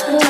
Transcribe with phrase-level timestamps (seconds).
[0.00, 0.27] Oh.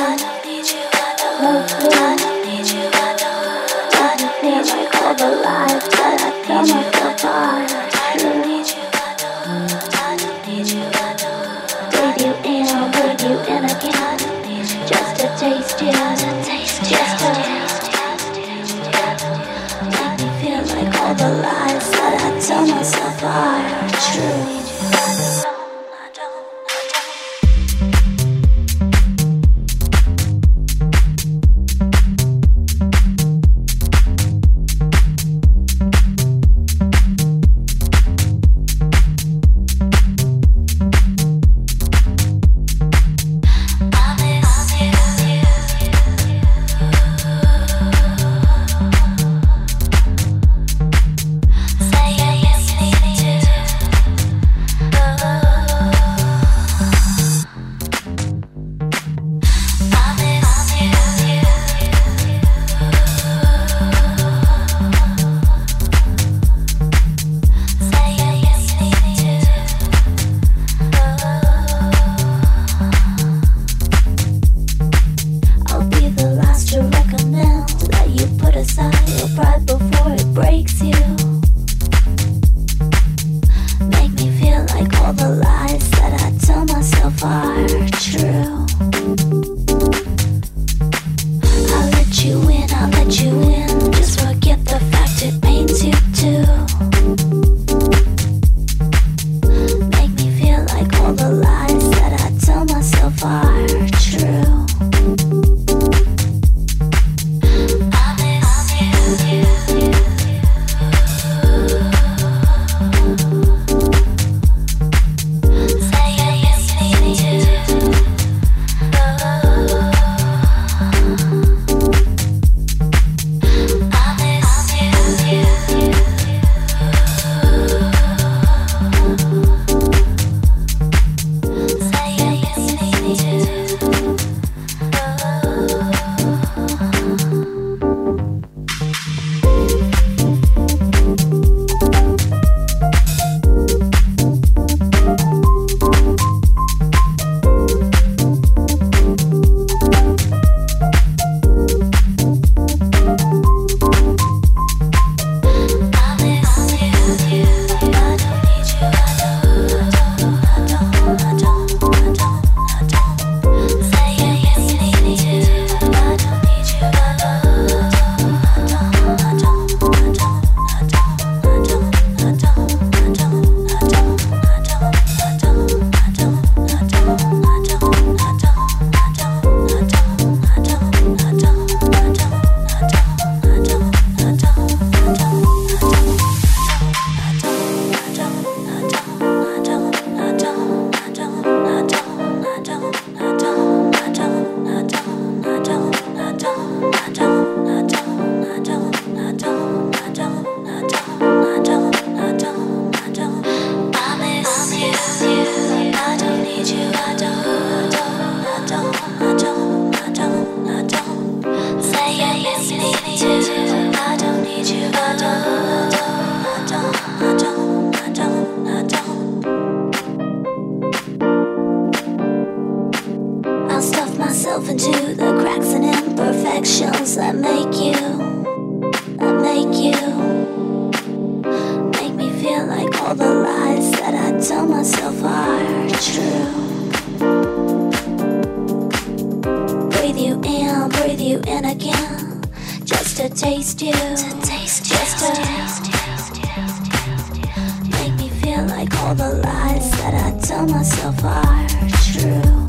[250.41, 251.67] tell myself are
[252.03, 252.68] true.